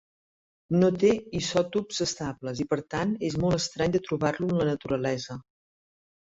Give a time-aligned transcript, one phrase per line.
[0.83, 5.39] No té isòtops estables i, per tant, és molt estrany de trobar-lo en la naturalesa.